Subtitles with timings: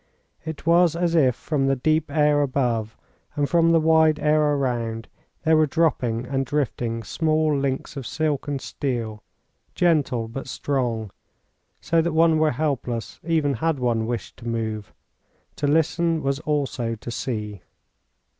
[0.43, 2.97] It was as if from the deep air above,
[3.35, 5.07] and from the wide air around,
[5.43, 9.21] there were dropping and drifting small links of silken steel,
[9.75, 11.11] gentle but strong,
[11.81, 14.91] so that one were helpless even had one wished to move.
[15.57, 17.61] To listen was also to see.